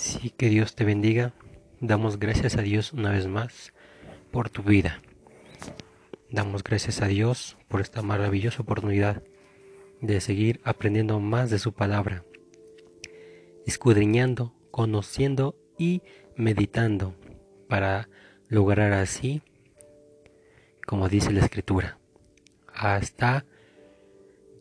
[0.00, 1.34] Sí, que Dios te bendiga.
[1.78, 3.74] Damos gracias a Dios una vez más
[4.30, 5.02] por tu vida.
[6.30, 9.22] Damos gracias a Dios por esta maravillosa oportunidad
[10.00, 12.24] de seguir aprendiendo más de su palabra,
[13.66, 16.00] escudriñando, conociendo y
[16.34, 17.14] meditando
[17.68, 18.08] para
[18.48, 19.42] lograr así,
[20.86, 21.98] como dice la Escritura,
[22.72, 23.44] hasta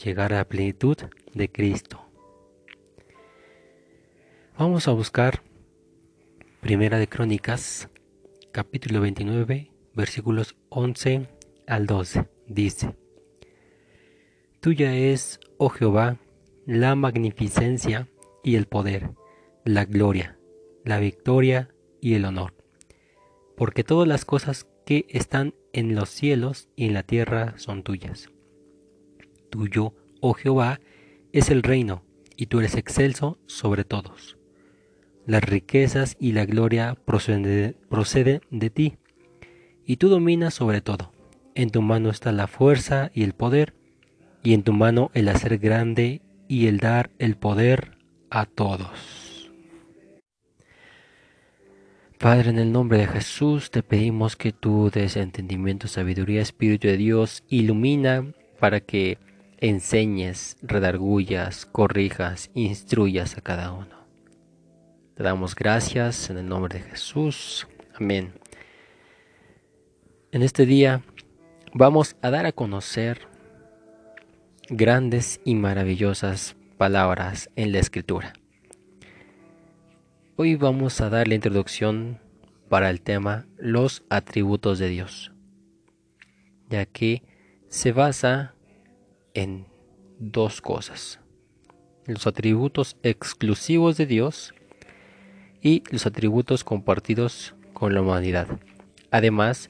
[0.03, 0.97] llegar a la plenitud
[1.33, 2.08] de Cristo.
[4.59, 5.41] Vamos a buscar
[6.59, 7.87] Primera de Crónicas,
[8.51, 11.29] capítulo 29, versículos 11
[11.65, 12.27] al 12.
[12.45, 12.97] Dice,
[14.59, 16.17] Tuya es, oh Jehová,
[16.65, 18.09] la magnificencia
[18.43, 19.11] y el poder,
[19.63, 20.37] la gloria,
[20.83, 21.69] la victoria
[22.01, 22.53] y el honor,
[23.55, 28.29] porque todas las cosas que están en los cielos y en la tierra son tuyas.
[29.49, 30.81] Tuyo, oh Jehová,
[31.31, 32.03] es el reino,
[32.35, 34.35] y tú eres excelso sobre todos
[35.29, 38.97] las riquezas y la gloria proceden de, ti,
[39.85, 41.11] y tú dominas sobre todo.
[41.53, 43.75] En tu mano está la fuerza y el poder,
[44.41, 47.91] y en tu mano el hacer grande y el dar el poder
[48.31, 49.51] a todos.
[52.17, 56.97] Padre, en el nombre de Jesús te pedimos que tú des entendimiento, sabiduría, Espíritu de
[56.97, 58.25] Dios, ilumina
[58.59, 59.19] para que
[59.59, 63.98] enseñes, redargullas, corrijas, instruyas a cada uno.
[65.19, 67.67] Te damos gracias en el nombre de Jesús.
[67.93, 68.31] Amén.
[70.31, 71.01] En este día
[71.73, 73.27] vamos a dar a conocer
[74.69, 78.31] grandes y maravillosas palabras en la escritura.
[80.37, 82.21] Hoy vamos a dar la introducción
[82.69, 85.33] para el tema los atributos de Dios,
[86.69, 87.23] ya que
[87.67, 88.55] se basa
[89.33, 89.67] en
[90.17, 91.19] dos cosas.
[92.05, 94.53] Los atributos exclusivos de Dios
[95.61, 98.47] y los atributos compartidos con la humanidad.
[99.11, 99.69] Además,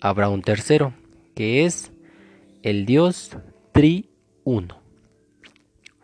[0.00, 0.92] habrá un tercero,
[1.34, 1.92] que es
[2.62, 3.36] el Dios
[3.72, 4.80] triuno.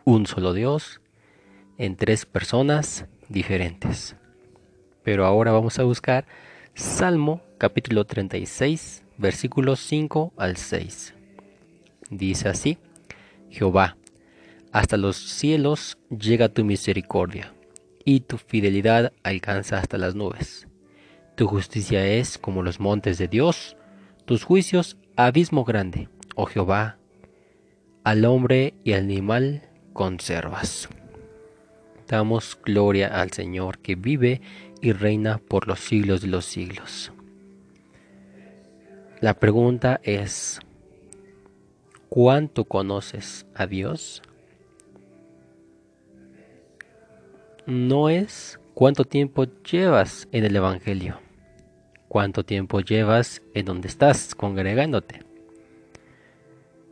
[0.04, 1.00] Un solo Dios
[1.78, 4.16] en tres personas diferentes.
[5.02, 6.26] Pero ahora vamos a buscar
[6.74, 11.14] Salmo capítulo 36, versículos 5 al 6.
[12.10, 12.78] Dice así,
[13.50, 13.96] Jehová,
[14.72, 17.52] hasta los cielos llega tu misericordia
[18.04, 20.66] y tu fidelidad alcanza hasta las nubes.
[21.36, 23.76] Tu justicia es como los montes de Dios,
[24.24, 26.98] tus juicios abismo grande, oh Jehová,
[28.04, 29.62] al hombre y al animal
[29.92, 30.88] conservas.
[32.08, 34.40] Damos gloria al Señor que vive
[34.80, 37.12] y reina por los siglos de los siglos.
[39.20, 40.60] La pregunta es,
[42.08, 44.22] ¿cuánto conoces a Dios?
[47.70, 51.20] No es cuánto tiempo llevas en el Evangelio,
[52.08, 55.24] cuánto tiempo llevas en donde estás congregándote,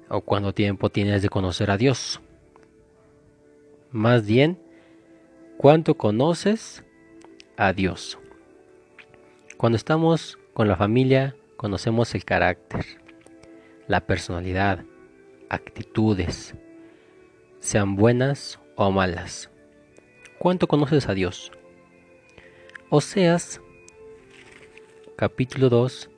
[0.09, 2.21] o cuánto tiempo tienes de conocer a Dios.
[3.91, 4.59] Más bien,
[5.57, 6.85] cuánto conoces
[7.57, 8.19] a Dios.
[9.57, 12.85] Cuando estamos con la familia, conocemos el carácter,
[13.89, 14.85] la personalidad,
[15.49, 16.55] actitudes,
[17.59, 19.51] sean buenas o malas
[20.39, 21.51] ¿Cuánto conoces a Dios?
[22.91, 23.61] Oseas
[25.17, 26.09] capítulo 2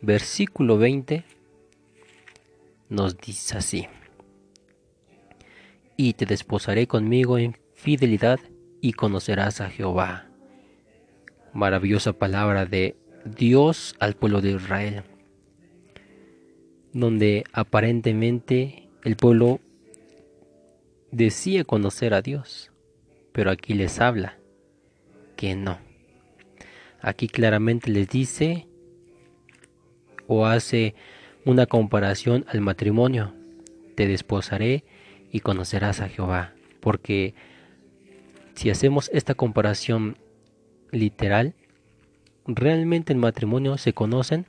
[0.00, 1.24] versículo 20
[2.88, 3.86] nos dice así.
[5.96, 8.40] Y te desposaré conmigo en fidelidad
[8.80, 10.28] y conocerás a Jehová.
[11.52, 15.04] Maravillosa palabra de Dios al pueblo de Israel,
[16.92, 19.60] donde aparentemente el pueblo
[21.12, 22.72] decía conocer a Dios,
[23.32, 24.38] pero aquí les habla
[25.36, 25.78] que no.
[27.00, 28.66] Aquí claramente les dice
[30.26, 30.94] o hace
[31.44, 33.34] una comparación al matrimonio.
[33.94, 34.84] Te desposaré
[35.30, 36.54] y conocerás a Jehová.
[36.80, 37.34] Porque
[38.54, 40.16] si hacemos esta comparación
[40.90, 41.54] literal,
[42.46, 44.46] realmente en matrimonio se conocen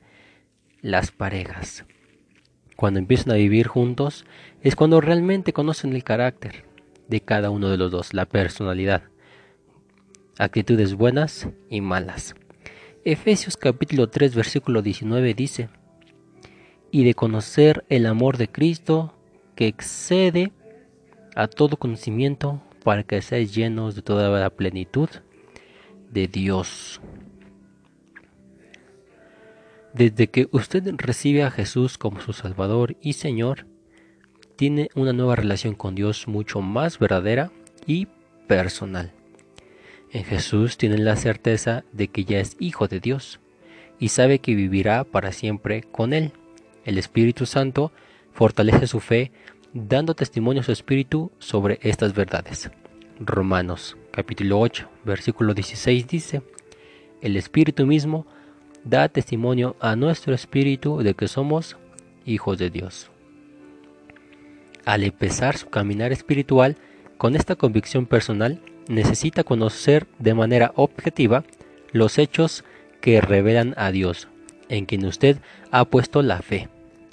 [0.80, 1.84] las parejas
[2.76, 4.24] cuando empiezan a vivir juntos,
[4.62, 6.64] es cuando realmente conocen el carácter
[7.08, 9.04] de cada uno de los dos, la personalidad,
[10.38, 12.34] actitudes buenas y malas.
[13.04, 15.68] Efesios capítulo 3 versículo 19 dice,
[16.90, 19.14] y de conocer el amor de Cristo
[19.56, 20.52] que excede
[21.34, 25.08] a todo conocimiento para que seáis llenos de toda la plenitud
[26.10, 27.00] de Dios.
[29.94, 33.66] Desde que usted recibe a Jesús como su Salvador y Señor,
[34.56, 37.52] tiene una nueva relación con Dios mucho más verdadera
[37.86, 38.08] y
[38.48, 39.12] personal.
[40.10, 43.38] En Jesús tienen la certeza de que ya es hijo de Dios
[44.00, 46.32] y sabe que vivirá para siempre con Él.
[46.84, 47.92] El Espíritu Santo
[48.32, 49.30] fortalece su fe
[49.74, 52.68] dando testimonio a su espíritu sobre estas verdades.
[53.20, 56.42] Romanos capítulo 8 versículo 16 dice,
[57.20, 58.26] El Espíritu mismo
[58.84, 61.76] da testimonio a nuestro espíritu de que somos
[62.24, 63.10] hijos de Dios.
[64.84, 66.76] Al empezar su caminar espiritual,
[67.16, 71.44] con esta convicción personal, necesita conocer de manera objetiva
[71.92, 72.64] los hechos
[73.00, 74.28] que revelan a Dios,
[74.68, 75.38] en quien usted
[75.70, 76.68] ha puesto la fe.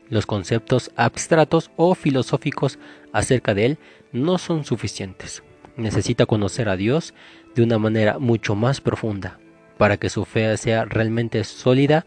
[0.10, 2.78] Los conceptos abstratos o filosóficos
[3.14, 3.78] acerca de Él
[4.12, 5.44] no son suficientes.
[5.78, 7.14] Necesita conocer a Dios
[7.56, 9.40] de una manera mucho más profunda
[9.82, 12.06] para que su fe sea realmente sólida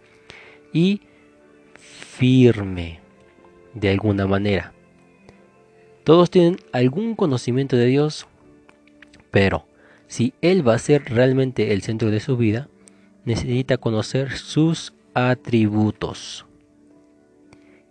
[0.73, 1.01] y
[1.75, 3.01] firme
[3.75, 4.73] de alguna manera.
[6.05, 8.29] Todos tienen algún conocimiento de Dios,
[9.33, 9.67] pero
[10.07, 12.69] si Él va a ser realmente el centro de su vida,
[13.25, 16.47] necesita conocer sus atributos.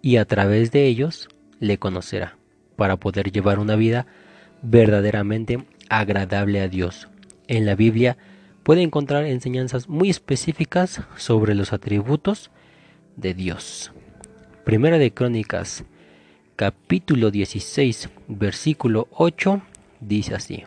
[0.01, 1.27] Y a través de ellos
[1.59, 2.38] le conocerá,
[2.77, 4.07] para poder llevar una vida
[4.62, 7.09] verdaderamente agradable a Dios.
[7.50, 8.18] En la Biblia
[8.63, 12.50] puede encontrar enseñanzas muy específicas sobre los atributos
[13.15, 13.92] de Dios.
[14.63, 15.83] Primera de Crónicas
[16.56, 19.62] capítulo 16, versículo 8,
[20.00, 20.63] dice así.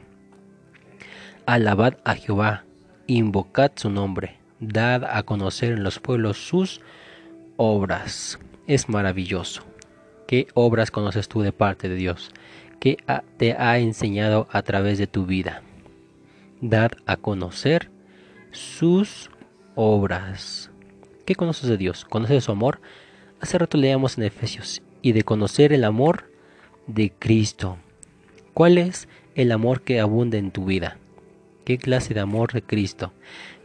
[1.46, 2.64] Alabad a Jehová,
[3.06, 6.80] invocad su nombre, dad a conocer en los pueblos sus
[7.56, 8.38] obras.
[8.66, 9.62] Es maravilloso.
[10.26, 12.32] ¿Qué obras conoces tú de parte de Dios?
[12.80, 12.98] ¿Qué
[13.36, 15.62] te ha enseñado a través de tu vida?
[16.60, 17.90] Dad a conocer
[18.50, 19.30] sus
[19.74, 20.70] obras.
[21.24, 22.04] ¿Qué conoces de Dios?
[22.04, 22.80] ¿Conoces su amor?
[23.40, 26.30] Hace rato leíamos en Efesios y de conocer el amor
[26.86, 27.76] de Cristo.
[28.54, 30.96] ¿Cuál es el amor que abunda en tu vida?
[31.64, 33.12] ¿Qué clase de amor de Cristo?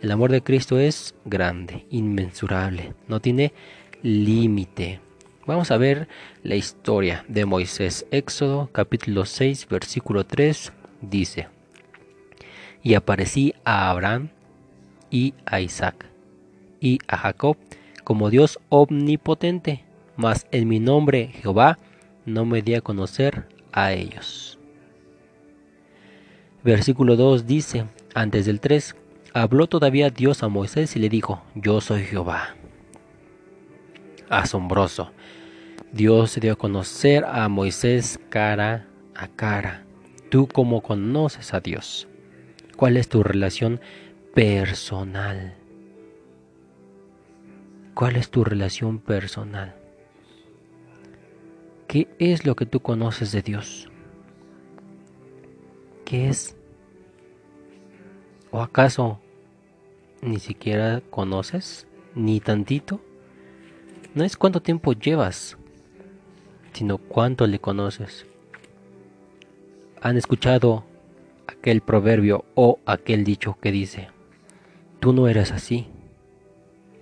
[0.01, 3.53] El amor de Cristo es grande, inmensurable, no tiene
[4.01, 4.99] límite.
[5.45, 6.07] Vamos a ver
[6.43, 8.05] la historia de Moisés.
[8.11, 11.47] Éxodo capítulo 6 versículo 3 dice,
[12.83, 14.29] Y aparecí a Abraham
[15.09, 16.05] y a Isaac
[16.79, 17.57] y a Jacob
[18.03, 19.83] como Dios omnipotente
[20.21, 21.79] mas en mi nombre Jehová
[22.25, 24.59] no me di a conocer a ellos.
[26.63, 28.95] Versículo 2 dice, antes del 3,
[29.33, 32.55] habló todavía Dios a Moisés y le dijo, yo soy Jehová.
[34.29, 35.11] Asombroso.
[35.91, 39.83] Dios se dio a conocer a Moisés cara a cara.
[40.29, 42.07] ¿Tú cómo conoces a Dios?
[42.81, 43.79] ¿Cuál es tu relación
[44.33, 45.53] personal?
[47.93, 49.75] ¿Cuál es tu relación personal?
[51.87, 53.87] ¿Qué es lo que tú conoces de Dios?
[56.05, 56.57] ¿Qué es?
[58.49, 59.19] ¿O acaso
[60.23, 61.85] ni siquiera conoces?
[62.15, 62.99] ¿Ni tantito?
[64.15, 65.55] No es cuánto tiempo llevas,
[66.73, 68.25] sino cuánto le conoces.
[70.01, 70.89] ¿Han escuchado
[71.61, 74.09] aquel proverbio o aquel dicho que dice,
[74.99, 75.87] tú no eres así,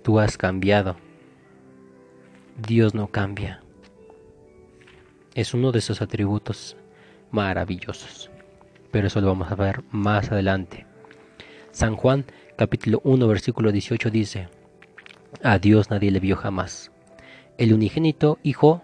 [0.02, 0.96] tú has cambiado,
[2.58, 3.62] Dios no cambia?
[5.34, 6.76] es uno de esos atributos
[7.30, 8.30] maravillosos.
[8.90, 10.86] Pero eso lo vamos a ver más adelante.
[11.70, 12.24] San Juan
[12.56, 14.48] capítulo 1 versículo 18 dice,
[15.42, 16.90] a Dios nadie le vio jamás.
[17.56, 18.82] El unigénito Hijo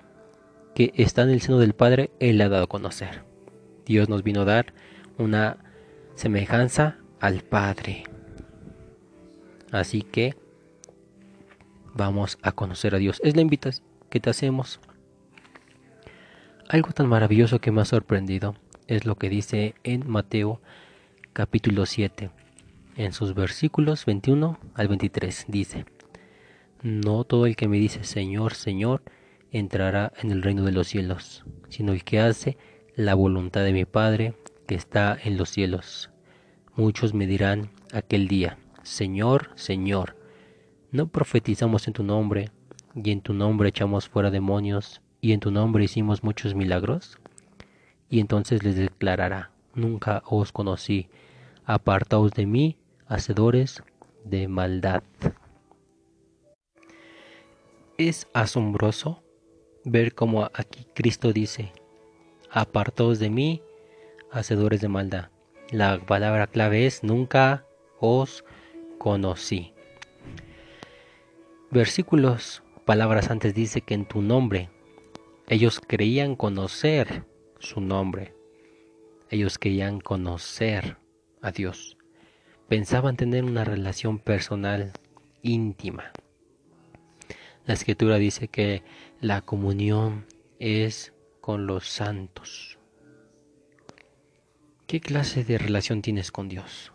[0.74, 3.24] que está en el seno del Padre, Él le ha dado a conocer.
[3.84, 4.72] Dios nos vino a dar
[5.18, 5.65] una
[6.16, 8.04] semejanza al Padre.
[9.70, 10.36] Así que
[11.94, 13.20] vamos a conocer a Dios.
[13.22, 14.80] Es la invitación que te hacemos
[16.68, 18.56] algo tan maravilloso que me ha sorprendido
[18.88, 20.60] es lo que dice en Mateo
[21.32, 22.30] capítulo 7,
[22.96, 25.44] en sus versículos 21 al 23.
[25.46, 25.84] Dice,
[26.82, 29.02] No todo el que me dice Señor, Señor,
[29.52, 32.58] entrará en el reino de los cielos, sino el que hace
[32.96, 34.34] la voluntad de mi Padre
[34.66, 36.10] que está en los cielos.
[36.74, 40.16] Muchos me dirán aquel día, Señor, Señor,
[40.92, 42.50] ¿no profetizamos en tu nombre,
[42.94, 47.18] y en tu nombre echamos fuera demonios, y en tu nombre hicimos muchos milagros?
[48.08, 51.08] Y entonces les declarará, nunca os conocí,
[51.64, 52.76] apartaos de mí,
[53.08, 53.82] hacedores
[54.24, 55.02] de maldad.
[57.98, 59.22] Es asombroso
[59.84, 61.72] ver cómo aquí Cristo dice,
[62.50, 63.62] apartaos de mí,
[64.32, 65.30] hacedores de maldad.
[65.70, 67.64] La palabra clave es, nunca
[67.98, 68.44] os
[68.98, 69.72] conocí.
[71.70, 74.70] Versículos, palabras antes dice que en tu nombre
[75.48, 77.24] ellos creían conocer
[77.58, 78.34] su nombre.
[79.30, 80.96] Ellos querían conocer
[81.42, 81.96] a Dios.
[82.68, 84.92] pensaban tener una relación personal
[85.42, 86.10] íntima.
[87.64, 88.82] La escritura dice que
[89.20, 90.26] la comunión
[90.58, 92.75] es con los santos.
[94.86, 96.92] ¿Qué clase de relación tienes con Dios?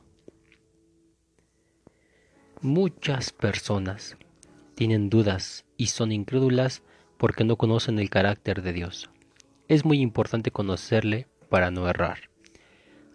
[2.61, 4.15] Muchas personas
[4.75, 6.83] tienen dudas y son incrédulas
[7.17, 9.09] porque no conocen el carácter de Dios.
[9.67, 12.29] Es muy importante conocerle para no errar.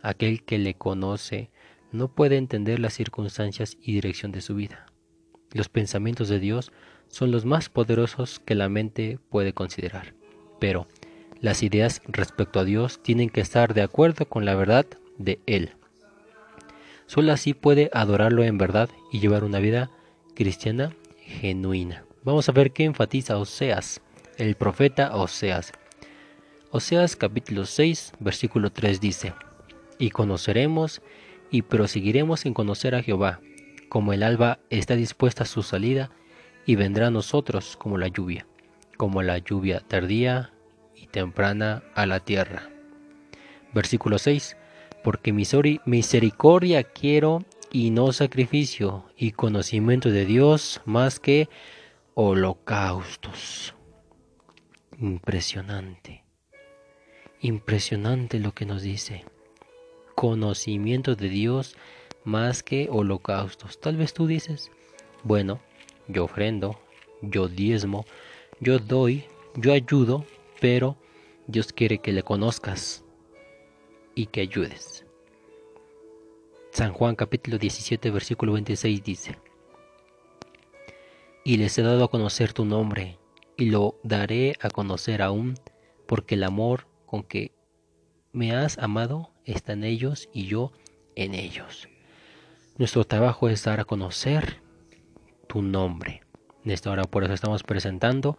[0.02, 1.50] Aquel que le conoce
[1.90, 4.92] no puede entender las circunstancias y dirección de su vida.
[5.54, 6.70] Los pensamientos de Dios
[7.08, 10.14] son los más poderosos que la mente puede considerar,
[10.60, 10.86] pero
[11.40, 14.86] las ideas respecto a Dios tienen que estar de acuerdo con la verdad
[15.18, 15.72] de Él.
[17.06, 19.90] Solo así puede adorarlo en verdad y llevar una vida
[20.34, 22.04] cristiana genuina.
[22.24, 24.00] Vamos a ver qué enfatiza Oseas,
[24.38, 25.72] el profeta Oseas.
[26.70, 29.34] Oseas capítulo 6, versículo 3 dice,
[29.98, 31.00] Y conoceremos
[31.50, 33.40] y proseguiremos en conocer a Jehová,
[33.88, 36.10] como el alba está dispuesta a su salida,
[36.66, 38.46] y vendrá a nosotros como la lluvia,
[38.96, 40.52] como la lluvia tardía
[40.96, 42.70] y temprana a la tierra.
[43.72, 44.56] Versículo 6.
[45.04, 51.48] Porque misericordia quiero y no sacrificio, y conocimiento de Dios más que
[52.14, 53.74] holocaustos.
[54.98, 56.24] Impresionante.
[57.40, 59.24] Impresionante lo que nos dice
[60.16, 61.76] conocimiento de Dios
[62.24, 63.78] más que holocaustos.
[63.78, 64.72] Tal vez tú dices,
[65.22, 65.60] bueno,
[66.08, 66.80] yo ofrendo,
[67.22, 68.04] yo diezmo,
[68.58, 69.24] yo doy,
[69.54, 70.24] yo ayudo,
[70.60, 70.96] pero
[71.46, 73.04] Dios quiere que le conozcas
[74.14, 75.04] y que ayudes.
[76.70, 79.38] San Juan capítulo 17 versículo 26 dice,
[81.44, 83.18] y les he dado a conocer tu nombre,
[83.56, 85.54] y lo daré a conocer aún,
[86.06, 87.52] porque el amor con que
[88.32, 90.72] me has amado está en ellos y yo
[91.14, 91.88] en ellos.
[92.78, 94.60] Nuestro trabajo es dar a conocer
[95.46, 96.22] tu nombre.
[96.64, 98.38] En esta hora por eso estamos presentando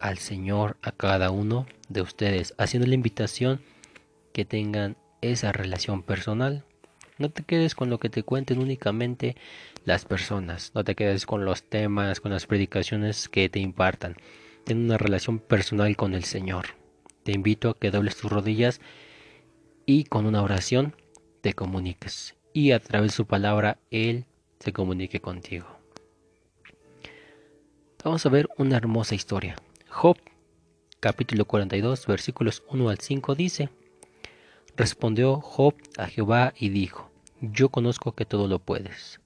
[0.00, 3.60] al Señor a cada uno de ustedes, haciendo la invitación
[4.32, 6.64] que tengan esa relación personal.
[7.18, 9.36] No te quedes con lo que te cuenten únicamente
[9.84, 14.16] las personas, no te quedes con los temas, con las predicaciones que te impartan.
[14.64, 16.66] Ten una relación personal con el Señor.
[17.24, 18.80] Te invito a que dobles tus rodillas
[19.86, 20.94] y con una oración
[21.40, 24.26] te comuniques y a través de su palabra Él
[24.60, 25.66] se comunique contigo.
[28.04, 29.56] Vamos a ver una hermosa historia.
[30.00, 30.16] Job,
[31.00, 33.68] capítulo 42, versículos 1 al 5 dice,
[34.76, 39.20] Respondió Job a Jehová y dijo, Yo conozco que todo lo puedes,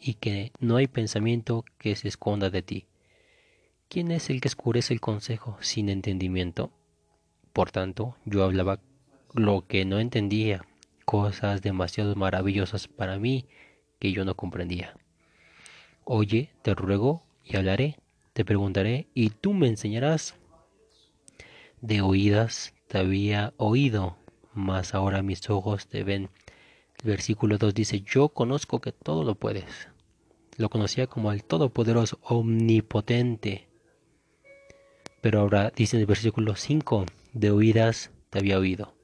[0.00, 2.86] y que no hay pensamiento que se esconda de ti.
[3.90, 6.70] ¿Quién es el que escurece el consejo sin entendimiento?
[7.52, 8.80] Por tanto, yo hablaba
[9.34, 10.64] lo que no entendía,
[11.04, 13.44] cosas demasiado maravillosas para mí
[13.98, 14.96] que yo no comprendía.
[16.04, 17.98] Oye, te ruego y hablaré,
[18.34, 20.34] te preguntaré y tú me enseñarás.
[21.80, 24.18] De oídas te había oído,
[24.52, 26.28] mas ahora mis ojos te ven.
[27.02, 29.88] El versículo 2 dice, yo conozco que todo lo puedes.
[30.58, 33.68] Lo conocía como el Todopoderoso, omnipotente.
[35.22, 38.94] Pero ahora dice en el versículo 5, de oídas te había oído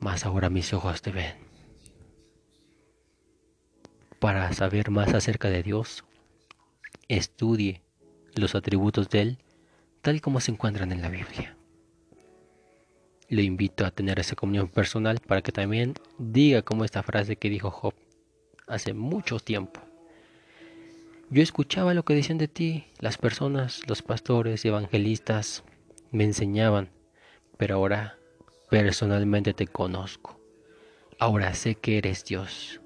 [0.00, 1.34] más ahora mis ojos te ven.
[4.18, 6.04] Para saber más acerca de Dios,
[7.08, 7.82] estudie
[8.40, 9.38] los atributos de Él
[10.02, 11.56] tal como se encuentran en la Biblia.
[13.28, 17.50] Le invito a tener esa comunión personal para que también diga como esta frase que
[17.50, 17.94] dijo Job
[18.68, 19.80] hace mucho tiempo.
[21.28, 25.64] Yo escuchaba lo que decían de ti, las personas, los pastores, evangelistas,
[26.12, 26.90] me enseñaban,
[27.58, 28.16] pero ahora
[28.68, 30.40] Personalmente te conozco.
[31.20, 32.80] Ahora sé que eres Dios.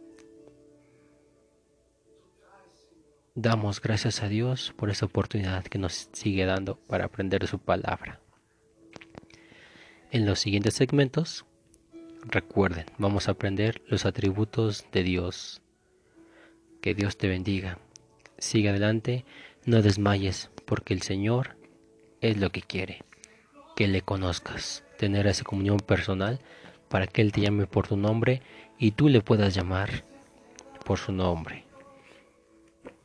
[3.37, 8.19] Damos gracias a Dios por esa oportunidad que nos sigue dando para aprender su palabra.
[10.11, 11.47] En los siguientes segmentos,
[12.23, 15.63] recuerden, vamos a aprender los atributos de Dios.
[16.81, 17.79] Que Dios te bendiga.
[18.39, 19.25] Sigue adelante,
[19.65, 21.57] no desmayes, porque el Señor
[22.21, 23.05] es lo que quiere,
[23.77, 26.41] que le conozcas tener esa comunión personal
[26.89, 28.43] para que Él te llame por tu nombre
[28.77, 30.03] y tú le puedas llamar
[30.85, 31.70] por su nombre.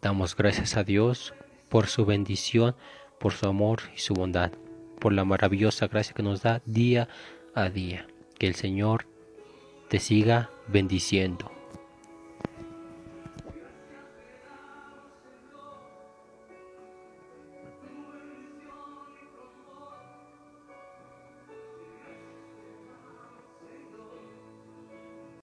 [0.06, 1.34] Damos gracias a Dios
[1.68, 2.76] por su bendición,
[3.20, 4.52] por su amor y su bondad,
[5.00, 7.10] por la maravillosa gracia que nos da día
[7.56, 8.06] a día.
[8.38, 9.08] Que el Señor
[9.90, 11.55] te siga bendiciendo.